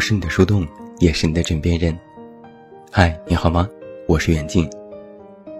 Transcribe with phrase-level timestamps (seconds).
[0.00, 0.66] 是你的树洞，
[0.98, 1.96] 也是你的枕边人。
[2.90, 3.68] 嗨，你好吗？
[4.08, 4.68] 我是远近。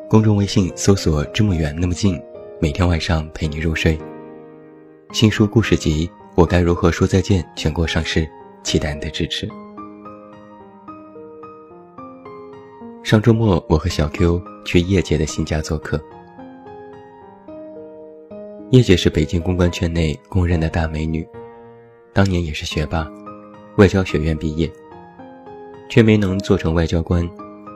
[0.08, 2.18] 公众微信搜索“这么远那么近”，
[2.58, 3.96] 每天晚上陪你入睡。
[5.12, 8.26] 新书故事集《我该如何说再见》全国上市，
[8.64, 9.46] 期待你的支持。
[13.02, 16.02] 上周末，我和小 Q 去叶姐的新家做客。
[18.70, 21.26] 叶姐是北京公关圈内公认的大美女，
[22.12, 23.10] 当年也是学霸，
[23.80, 24.70] 外交学院毕业，
[25.88, 27.26] 却没能做成外交官，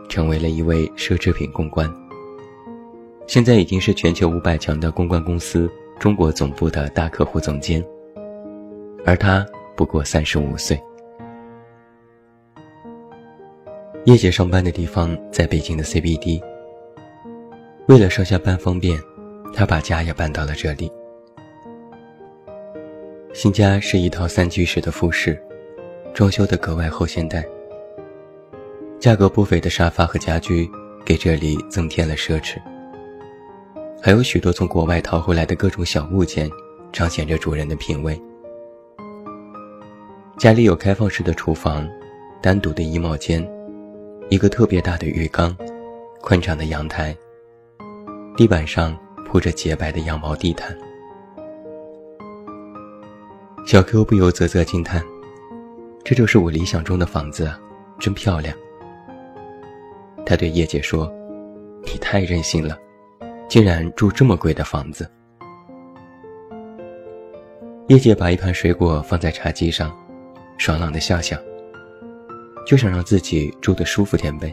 [0.07, 1.91] 成为了一位奢侈品公关。
[3.27, 5.67] 现在已经是全球五百强的公关公司
[5.99, 7.83] 中国总部的大客户总监，
[9.07, 10.79] 而他不过三十五岁。
[14.05, 16.39] 叶姐上班的地方在北京的 CBD，
[17.89, 19.01] 为了上下班方便，
[19.55, 20.93] 她把家也搬到了这里。
[23.33, 25.43] 新家是一套三居室的复式，
[26.15, 27.45] 装修的格外后现代。
[29.01, 30.71] 价格不菲的沙发和家居
[31.05, 32.57] 给这里增添了奢侈。
[34.01, 36.49] 还有许多从国外淘回来的各种小物件，
[36.93, 38.19] 彰显着主人的品味。
[40.39, 41.87] 家里有开放式的厨房，
[42.41, 43.47] 单独的衣帽间，
[44.31, 45.57] 一个特别大的浴缸，
[46.21, 47.17] 宽敞的阳台。
[48.37, 50.77] 地板上铺着洁白的羊毛地毯。
[53.67, 55.03] 小 Q 不由啧啧惊叹
[56.05, 57.51] ：“这就是我理想中的房子，
[57.99, 58.55] 真漂亮。”
[60.27, 61.11] 他对叶姐说
[61.85, 62.79] ：“你太任性了。”
[63.47, 65.09] 竟然住这么贵的房子。
[67.89, 69.95] 叶姐把一盘水果放在茶几上，
[70.57, 71.37] 爽朗的笑笑。
[72.67, 74.53] 就想让自己住得舒服点呗。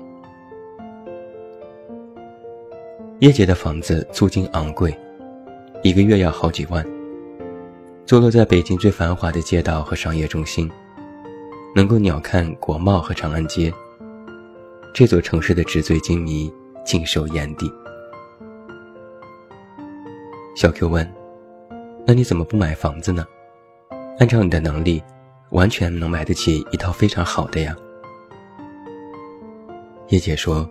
[3.19, 4.95] 叶姐的房子租金昂贵，
[5.81, 6.85] 一个月要好几万。
[8.05, 10.69] 坐落在北京最繁华的街道和商业中心，
[11.75, 13.71] 能够鸟瞰国贸和长安街。
[14.93, 16.51] 这座城市的纸醉金迷
[16.85, 17.71] 尽收眼底。
[20.55, 21.09] 小 Q 问
[22.05, 23.25] ：“那你怎么不买房子呢？
[24.19, 25.01] 按照你的能力，
[25.51, 27.75] 完全能买得起一套非常好的呀。”
[30.09, 30.69] 叶姐说：“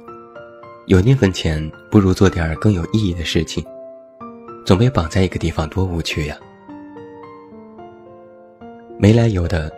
[0.87, 3.65] 有那份钱，不如做点更有意义的事情。
[4.67, 6.37] 总被绑在一个地方，多无趣呀。”
[8.99, 9.73] 没来由的，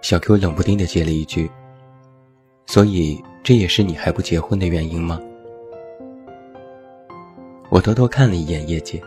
[0.00, 1.50] 小 Q 冷不丁的接了一句
[2.66, 5.20] ：“所以这也是你还不结婚的原因吗？”
[7.70, 9.02] 我偷偷看了一眼叶姐。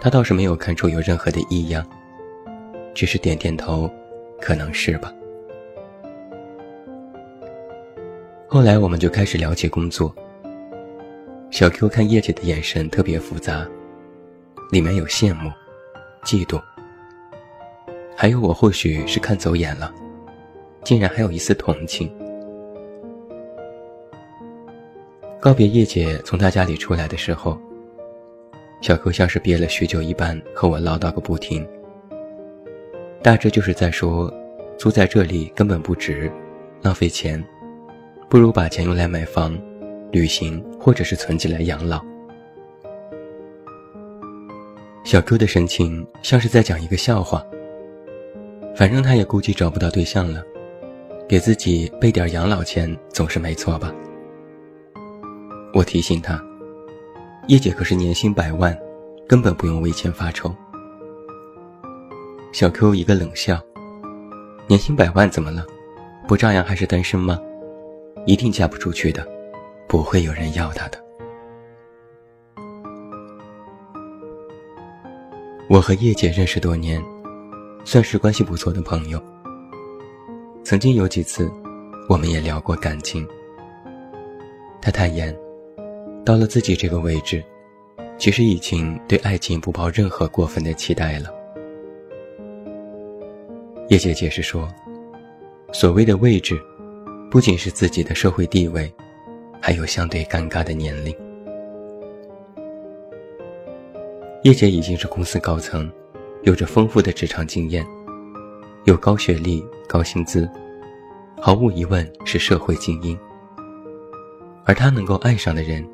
[0.00, 1.86] 他倒是没有看出有任何的异样，
[2.94, 3.90] 只是点点头，
[4.38, 5.12] 可能是吧。
[8.46, 10.14] 后来我们就开始聊起工作。
[11.50, 13.66] 小 Q 看叶姐的眼神特别复杂，
[14.70, 15.50] 里面有羡慕、
[16.22, 16.60] 嫉妒，
[18.16, 19.92] 还有我或许是看走眼了，
[20.84, 22.10] 竟然还有一丝同情。
[25.40, 27.58] 告别叶姐从他家里出来的时候。
[28.80, 31.66] 小 Q 像是憋了许久一般，和我唠叨个不停。
[33.22, 34.32] 大致就是在说，
[34.76, 36.30] 租在这里根本不值，
[36.82, 37.42] 浪费钱，
[38.28, 39.58] 不如把钱用来买房、
[40.12, 42.04] 旅行，或者是存起来养老。
[45.02, 47.42] 小 Q 的神情像是在讲一个笑话。
[48.76, 50.42] 反正他也估计找不到对象了，
[51.28, 53.94] 给自己备点养老钱总是没错吧？
[55.72, 56.42] 我提醒他。
[57.46, 58.76] 叶姐可是年薪百万，
[59.28, 60.52] 根本不用为钱发愁。
[62.52, 63.60] 小 Q 一个冷笑
[64.66, 65.64] ：“年薪百万怎么了？
[66.26, 67.38] 不照样还是单身吗？
[68.26, 69.24] 一定嫁不出去的，
[69.86, 70.98] 不会有人要她的。”
[75.68, 77.02] 我和叶姐认识多年，
[77.84, 79.22] 算是关系不错的朋友。
[80.64, 81.50] 曾经有几次，
[82.08, 83.26] 我们也聊过感情。
[84.80, 85.34] 他坦言。
[86.24, 87.44] 到了自己这个位置，
[88.16, 91.28] 其实已经对爱情不抱任何过分的期待了。
[93.90, 94.66] 叶姐解释说，
[95.70, 96.58] 所谓的位置，
[97.30, 98.90] 不仅是自己的社会地位，
[99.60, 101.14] 还有相对尴尬的年龄。
[104.44, 105.92] 叶姐已经是公司高层，
[106.44, 107.84] 有着丰富的职场经验，
[108.84, 110.48] 有高学历、高薪资，
[111.40, 113.18] 毫无疑问是社会精英。
[114.64, 115.84] 而她能够爱上的人。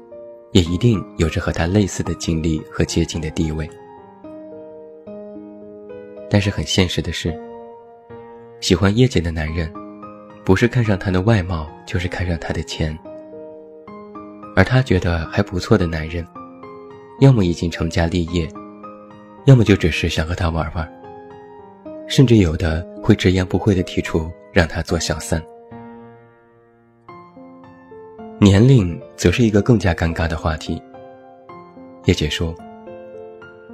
[0.52, 3.70] 也一定有着和他类似的经历和接近的地位，
[6.28, 7.32] 但是很现实的是，
[8.58, 9.72] 喜欢叶姐的男人，
[10.44, 12.98] 不是看上她的外貌，就是看上她的钱。
[14.56, 16.26] 而他觉得还不错的男人，
[17.20, 18.48] 要么已经成家立业，
[19.46, 20.88] 要么就只是想和他玩玩，
[22.06, 25.42] 甚至有的会直言不讳地提出让他做小三。
[28.38, 30.80] 年龄则是一个更加尴尬的话题。
[32.04, 32.54] 叶姐说：“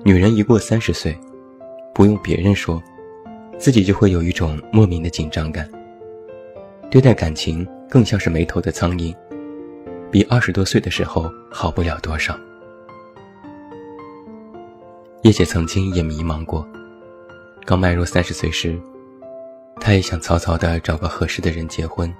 [0.04, 1.16] 女人一过三十岁，
[1.94, 2.82] 不用别人说，
[3.58, 5.68] 自己就会有一种莫名的紧张感。
[6.90, 9.14] 对待感情更像是没头的苍蝇，
[10.10, 12.38] 比二十多岁的时候好不了多少。”
[15.26, 16.64] 叶姐曾经也迷茫过，
[17.64, 18.80] 刚迈入三十岁时，
[19.80, 22.14] 她也想草草的找个合适的人结婚，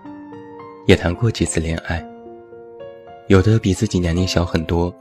[0.86, 2.04] 也谈过几次恋爱。
[3.28, 4.92] 有的比自己年龄小很多，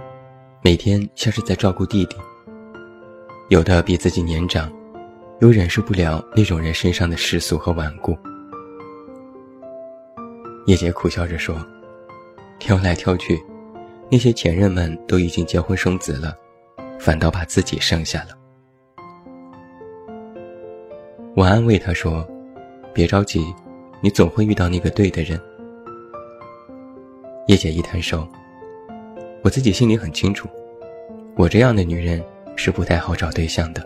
[0.61, 2.15] 每天像是在照顾弟弟；
[3.49, 4.71] 有的比自己年长，
[5.39, 8.15] 又忍受不了那种人身上的世俗和顽固。
[10.67, 11.57] 叶姐苦笑着说
[12.61, 13.43] ：“挑来挑去，
[14.11, 16.37] 那些前任们都已经结婚生子了，
[16.99, 18.29] 反倒把自己剩下了。”
[21.35, 22.25] 我安慰她说
[22.93, 23.53] ：“别着急，
[24.01, 25.39] 你总会遇到那个对的人。”
[27.47, 28.27] 叶姐一摊手，
[29.43, 30.47] 我自己心里很清楚，
[31.35, 32.23] 我这样的女人
[32.55, 33.85] 是不太好找对象的。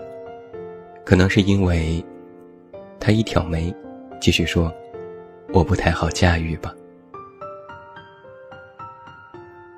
[1.03, 2.03] 可能是因为，
[2.99, 3.73] 她一挑眉，
[4.21, 4.71] 继续说，
[5.51, 6.73] 我不太好驾驭吧。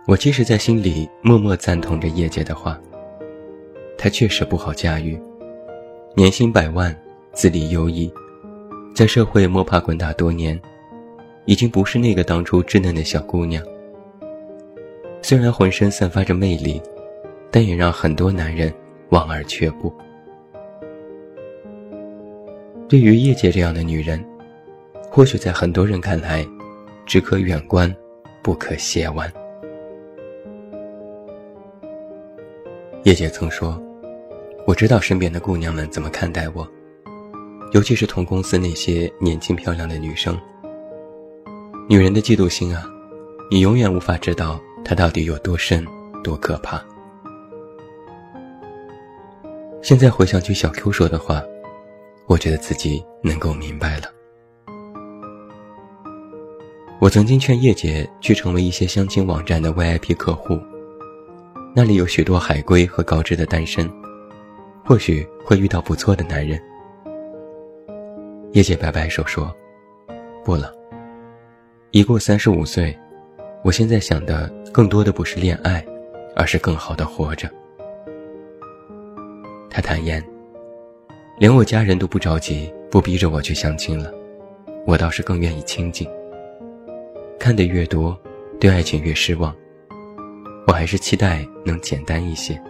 [0.08, 2.78] 我其实，在心里默默赞同着叶姐的话。
[4.04, 5.16] 她确实不好驾驭，
[6.16, 6.92] 年薪百万，
[7.34, 8.12] 资历优异，
[8.96, 10.60] 在社会摸爬滚打多年。
[11.46, 13.64] 已经不是那个当初稚嫩的小姑娘。
[15.22, 16.82] 虽然浑身散发着魅力，
[17.52, 18.74] 但也让很多男人
[19.10, 19.94] 望而却步。
[22.88, 24.24] 对于叶姐这样的女人，
[25.12, 26.44] 或许在很多人看来，
[27.06, 27.94] 只可远观，
[28.44, 29.32] 不可亵玩。
[33.04, 33.82] 叶姐曾说
[34.66, 36.68] ：“我知道身边的姑娘们怎么看待我，
[37.74, 40.40] 尤其是同公司那些年轻漂亮的女生。”
[41.90, 42.86] 女人的嫉妒心啊，
[43.50, 45.86] 你永远无法知道它到底有多深、
[46.24, 46.82] 多可怕。
[49.82, 51.42] 现在回想起小 Q 说的话，
[52.28, 54.04] 我觉得自己能够明白了。
[57.00, 60.58] 我曾经劝叶姐去成为一些相亲网站的 VIP 客户，
[61.76, 63.92] 那里有许多海归和高知的单身，
[64.92, 66.62] 或许会遇到不错的男人。
[68.52, 69.50] 叶姐摆摆手说
[70.44, 70.70] ：“不了。”
[71.92, 72.94] 一过三十五岁，
[73.64, 75.82] 我现在想的更多的不是恋爱，
[76.36, 77.50] 而是更好的活着。
[79.70, 80.22] 他坦言，
[81.38, 84.14] 连我家人都不着急，不逼着我去相亲了，
[84.86, 86.06] 我倒是更愿意清静。
[87.40, 88.20] 看得越多，
[88.60, 89.56] 对爱情越失望，
[90.68, 92.62] 我还是期待能简单一些。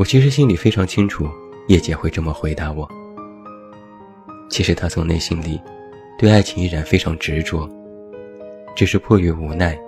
[0.00, 1.28] 我其实心里非常清楚，
[1.68, 2.88] 叶姐会这么回答我。
[4.48, 5.60] 其实她从内心里。
[6.18, 7.68] 对爱情依然非常执着，
[8.74, 9.78] 只是迫于无奈，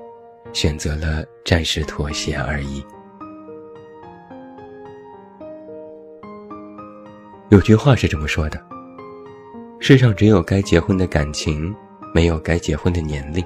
[0.52, 2.82] 选择了暂时妥协而已。
[7.50, 8.62] 有句话是这么说的：
[9.78, 11.74] 世上只有该结婚的感情，
[12.14, 13.42] 没有该结婚的年龄。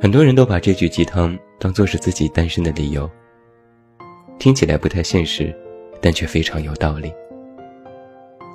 [0.00, 3.10] 很多人都把这句鸡汤当做是自己单身的理由，
[4.38, 5.54] 听起来不太现实，
[6.00, 7.12] 但却非常有道理。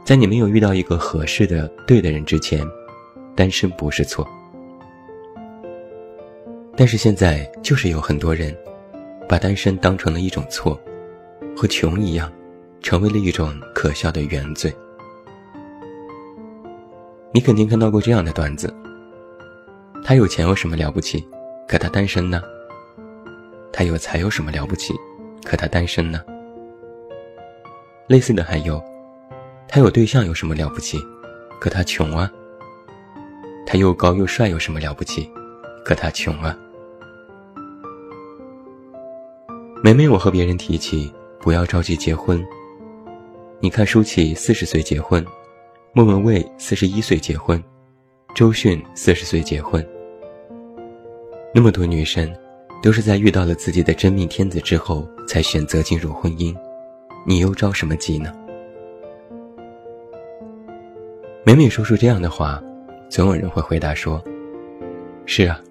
[0.06, 2.66] 在你没有遇到一个合适的、对的人之前，
[3.36, 4.28] 单身不是错。
[6.76, 8.56] 但是现在就是有很多人，
[9.28, 10.80] 把单身当成了一种错，
[11.56, 12.32] 和穷一样，
[12.82, 14.74] 成为了一种可笑的原罪。
[17.34, 18.74] 你肯定看到过这样的段子：
[20.04, 21.26] 他有钱有什么了不起？
[21.68, 22.42] 可他单身呢？
[23.72, 24.94] 他有才有什么了不起？
[25.44, 26.24] 可他单身呢？
[28.08, 28.82] 类似的还有。
[29.68, 30.98] 他有对象有什么了不起？
[31.60, 32.32] 可他穷啊。
[33.66, 35.30] 他又高又帅有什么了不起？
[35.84, 36.58] 可他穷啊。
[39.84, 42.42] 每每我和别人提起不要着急结婚，
[43.60, 45.26] 你看舒淇四十岁结婚，
[45.92, 47.62] 莫文蔚四十一岁结婚，
[48.34, 49.86] 周迅四十岁结婚，
[51.54, 52.34] 那么多女生
[52.84, 56.54] 都是在遇到了自己的真命天子之后才选择进入婚姻，
[57.26, 58.36] 你又着什么急呢？
[61.46, 62.62] 每每说出这样的话，
[63.10, 64.22] 总有人会回答说
[65.26, 65.62] ：“是啊，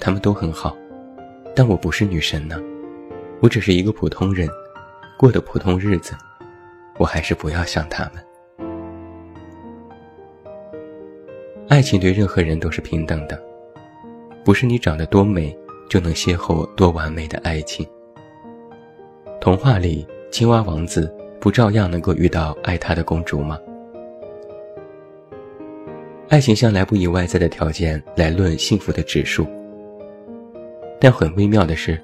[0.00, 0.74] 他们都很好，
[1.54, 2.58] 但我不是女神呢，
[3.42, 4.48] 我只是一个普通人，
[5.18, 6.14] 过的普通日子，
[6.96, 8.16] 我还是不要像他们。”
[11.68, 13.38] 爱情对任何人都是平等的，
[14.42, 15.54] 不是你长得多美
[15.92, 17.86] 就能邂逅多完美的爱情。
[19.38, 23.58] 童话里青蛙王子不照样能够遇到爱他的公主吗？
[26.30, 29.46] 爱情向来不以外在的条件来论幸福的指数，
[30.98, 32.00] 但很微妙的是，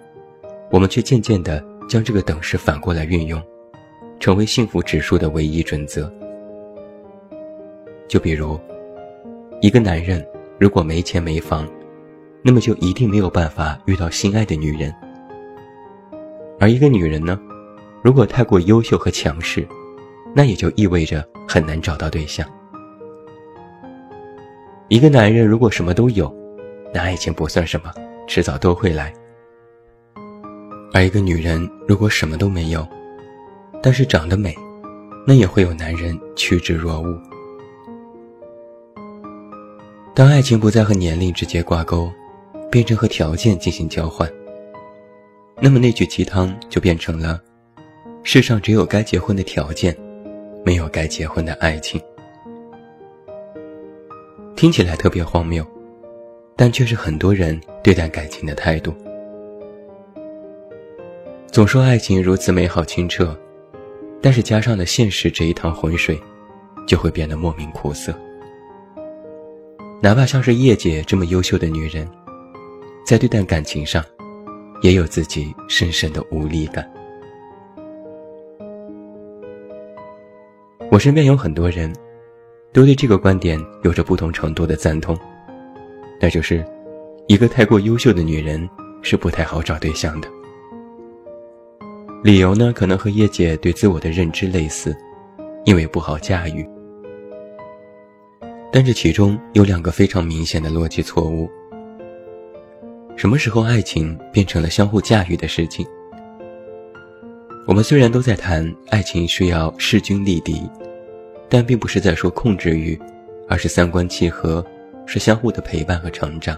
[0.70, 3.42] 我们却渐渐地将这个等式反过来运用，
[4.20, 6.12] 成为幸福指数的唯一准则。
[8.06, 8.60] 就比如，
[9.62, 10.22] 一个男人
[10.58, 11.66] 如果没钱没房，
[12.42, 14.90] 那么就一定没有办法遇到心爱的女人；
[16.60, 17.38] 而一个女人呢，
[18.02, 19.66] 如果太过优秀和强势，
[20.34, 22.48] 那也就意味着很难找到对象。
[24.88, 26.34] 一个男人如果什么都有，
[26.94, 27.92] 那爱情不算什么，
[28.26, 29.12] 迟早都会来；
[30.94, 32.86] 而一个女人如果什么都没有，
[33.82, 34.54] 但是长得美，
[35.26, 37.20] 那也会有男人趋之若鹜。
[40.14, 42.10] 当爱情不再和年龄直接挂钩，
[42.70, 44.30] 变成和条件进行交换，
[45.60, 47.40] 那么那句鸡汤就变成了：
[48.22, 49.96] 世上只有该结婚的条件，
[50.64, 52.00] 没有该结婚的爱情。
[54.54, 55.66] 听起来特别荒谬，
[56.56, 58.92] 但却是很多人对待感情的态度。
[61.46, 63.34] 总说爱情如此美好清澈，
[64.20, 66.20] 但是加上了现实这一趟浑水，
[66.86, 68.14] 就会变得莫名苦涩。
[70.02, 72.06] 哪怕像是叶姐这么优秀的女人，
[73.08, 74.04] 在对待感情上，
[74.82, 76.86] 也有自己深深的无力感。
[80.90, 81.90] 我身边有很多人。
[82.70, 85.18] 都对这个观点有着不同程度的赞同，
[86.20, 86.62] 那就是，
[87.26, 88.68] 一个太过优秀的女人
[89.00, 90.28] 是不太好找对象的。
[92.22, 94.94] 理由呢，可能和叶姐对自我的认知类似，
[95.64, 96.68] 因为不好驾驭。
[98.70, 101.50] 但是其中有两个非常明显的逻辑错误：
[103.18, 105.84] 什么时候爱情变成了相互驾驭的事情？
[107.66, 110.62] 我们虽然都在谈爱情需要势均力敌。
[111.50, 112.96] 但并不是在说控制欲，
[113.48, 114.64] 而是三观契合，
[115.06, 116.54] 是相互的陪伴和成长。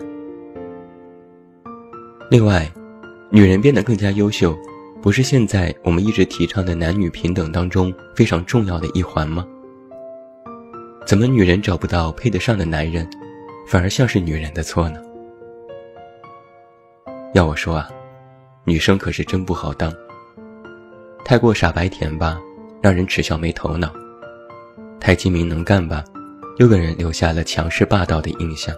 [2.29, 2.69] 另外，
[3.31, 4.53] 女人变得更加优秀，
[5.01, 9.47] 不是现在我们一直提倡的男女平等当中非常重要的一环吗？
[11.07, 13.09] 怎么女人找不到配得上的男人，
[13.69, 15.01] 反而像是女人的错呢？
[17.33, 17.89] 要我说啊，
[18.65, 19.93] 女生可是真不好当。
[21.25, 22.41] 太过傻白甜吧，
[22.83, 23.93] 让人耻笑没头脑。
[24.99, 26.05] 太精明能干吧，
[26.59, 28.75] 又给人留下了强势霸道的印象。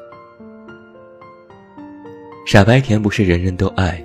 [2.44, 4.04] 傻白甜不是人人都爱，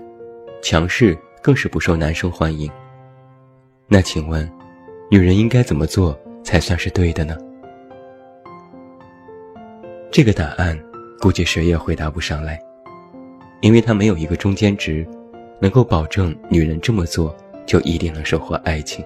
[0.64, 2.72] 强势更是不受男生欢迎。
[3.86, 4.50] 那请问，
[5.12, 7.38] 女人应该怎么做才算是对的呢？
[10.10, 10.80] 这个答案，
[11.20, 12.58] 估计谁也回答不上来，
[13.62, 15.06] 因为它没有一个中间值，
[15.60, 17.36] 能够保证女人这么做
[17.66, 19.04] 就一定能收获爱情。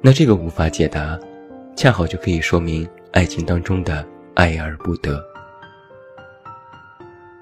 [0.00, 1.18] 那这个无法解答，
[1.76, 5.22] 恰好就可以说明爱情当中的爱而不得。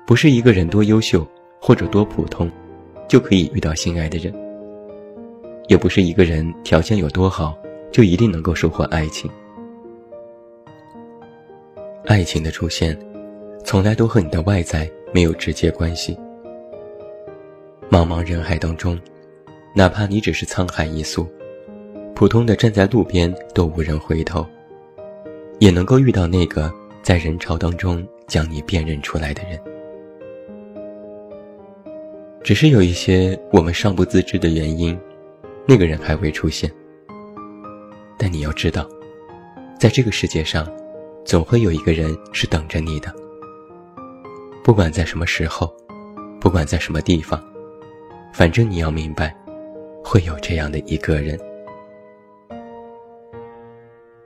[0.06, 1.26] 不是一个人多优秀
[1.60, 2.50] 或者多普通，
[3.06, 4.32] 就可以遇到心爱的人；
[5.68, 7.56] 也不是一个人条件有多好，
[7.92, 9.30] 就一定能够收获爱情。
[12.06, 12.98] 爱情的出现，
[13.64, 16.18] 从来都和你的外在没有直接关系。
[17.90, 18.98] 茫茫人海当中，
[19.74, 21.26] 哪怕你只是沧海一粟。
[22.14, 24.44] 普通的站在路边都无人回头，
[25.60, 26.72] 也能够遇到那个
[27.02, 29.60] 在人潮当中将你辨认出来的人。
[32.42, 34.98] 只是有一些我们尚不自知的原因，
[35.66, 36.70] 那个人还未出现。
[38.18, 38.88] 但你要知道，
[39.78, 40.68] 在这个世界上，
[41.24, 43.14] 总会有一个人是等着你的。
[44.68, 45.74] 不管在什么时候，
[46.38, 47.42] 不管在什么地方，
[48.34, 49.34] 反正你要明白，
[50.04, 51.40] 会有这样的一个人。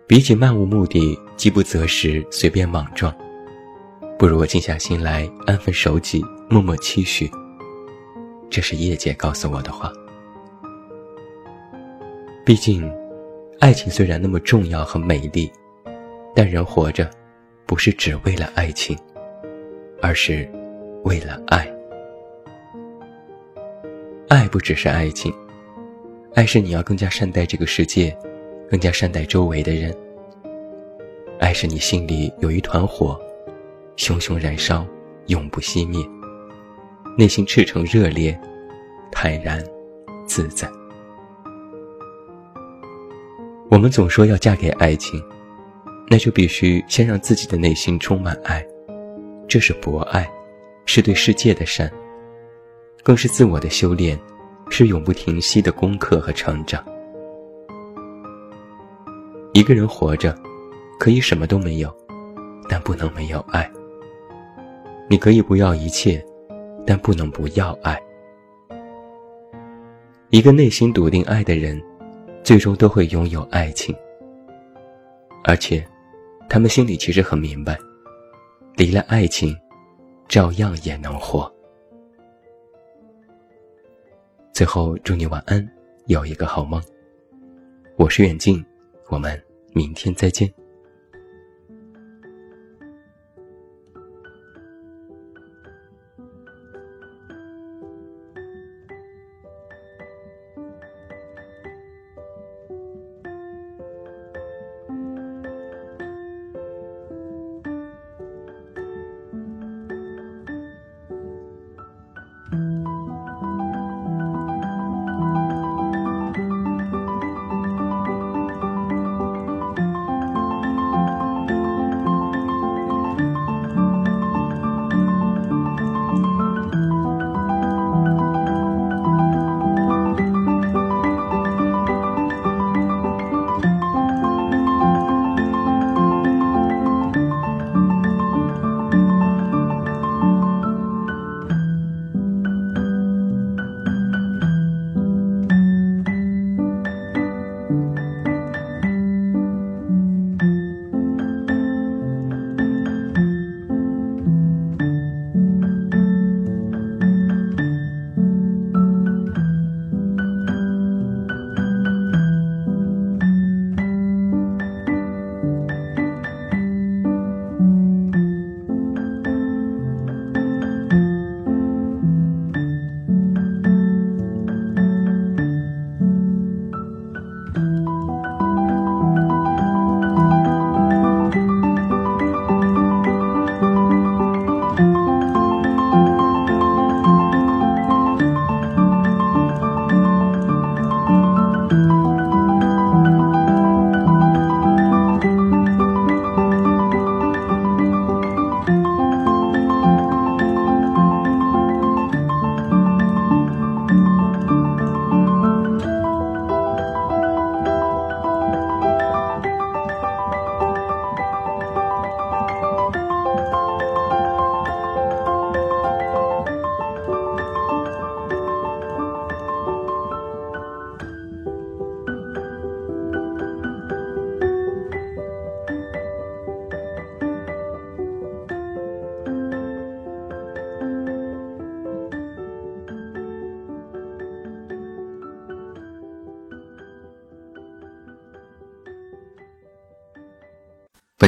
[0.05, 3.15] 比起漫无目的、饥不择食、随便莽撞，
[4.19, 7.31] 不如我静下心来，安分守己，默默期许。
[8.51, 9.93] 这是叶姐告诉我的话。
[12.45, 12.93] 毕竟，
[13.61, 15.49] 爱情虽然那么重要和美丽，
[16.35, 17.09] 但人活着，
[17.65, 18.99] 不是只为了爱情，
[20.03, 20.47] 而是
[21.05, 21.67] 为了爱。
[24.29, 25.33] 爱不只是爱情，
[26.35, 28.15] 爱是你要更加善待这个世界。
[28.71, 29.95] 更加善待周围的人。
[31.39, 33.21] 爱是你心里有一团火，
[33.97, 34.87] 熊熊燃烧，
[35.27, 36.03] 永不熄灭。
[37.19, 38.41] 内心赤诚热烈，
[39.11, 39.63] 坦然
[40.27, 40.67] 自在。
[43.69, 45.23] 我们总说要嫁给爱情，
[46.09, 48.67] 那就必须先让自己的内心充满爱，
[49.53, 50.27] 这是博爱，
[50.87, 51.93] 是对世界的善，
[53.03, 54.19] 更是自我的修炼，
[54.71, 56.83] 是永不停息的功课和成长。
[59.53, 60.35] 一个人活着，
[60.99, 61.95] 可以什么都没有，
[62.67, 63.71] 但不能没有爱。
[65.07, 66.25] 你可以不要一切，
[66.87, 68.03] 但不能不要爱。
[70.31, 71.79] 一个内心笃定爱的人，
[72.43, 73.95] 最终都会拥有爱情。
[75.45, 75.87] 而且，
[76.49, 77.79] 他们心里其实很明白，
[78.75, 79.57] 离了爱情，
[80.29, 81.53] 照样也能活。
[84.53, 85.67] 最后，祝你晚安，
[86.07, 86.83] 有一个好梦。
[87.97, 88.65] 我是远近，
[89.09, 89.41] 我们
[89.75, 90.53] 明天再见。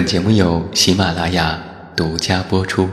[0.05, 1.59] 本节目由喜马拉雅
[1.97, 2.87] 独家播出。